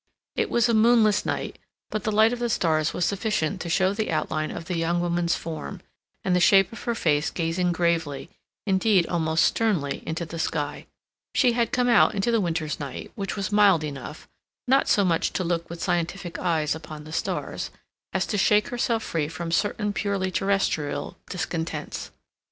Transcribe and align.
It 0.35 0.49
was 0.49 0.67
a 0.67 0.73
moonless 0.73 1.27
night, 1.27 1.59
but 1.91 2.05
the 2.05 2.11
light 2.11 2.33
of 2.33 2.39
the 2.39 2.49
stars 2.49 2.91
was 2.91 3.05
sufficient 3.05 3.61
to 3.61 3.69
show 3.69 3.93
the 3.93 4.09
outline 4.09 4.49
of 4.49 4.65
the 4.65 4.75
young 4.75 4.99
woman's 4.99 5.35
form, 5.35 5.79
and 6.23 6.35
the 6.35 6.39
shape 6.39 6.71
of 6.71 6.81
her 6.85 6.95
face 6.95 7.29
gazing 7.29 7.71
gravely, 7.71 8.31
indeed 8.65 9.05
almost 9.05 9.45
sternly, 9.45 10.01
into 10.07 10.25
the 10.25 10.39
sky. 10.39 10.87
She 11.35 11.51
had 11.51 11.71
come 11.71 11.87
out 11.87 12.15
into 12.15 12.31
the 12.31 12.41
winter's 12.41 12.79
night, 12.79 13.11
which 13.13 13.35
was 13.35 13.51
mild 13.51 13.83
enough, 13.83 14.27
not 14.67 14.87
so 14.87 15.05
much 15.05 15.33
to 15.33 15.43
look 15.43 15.69
with 15.69 15.83
scientific 15.83 16.39
eyes 16.39 16.73
upon 16.73 17.03
the 17.03 17.13
stars, 17.13 17.69
as 18.11 18.25
to 18.25 18.39
shake 18.39 18.69
herself 18.69 19.03
free 19.03 19.27
from 19.27 19.51
certain 19.51 19.93
purely 19.93 20.31
terrestrial 20.31 21.15
discontents. 21.29 22.09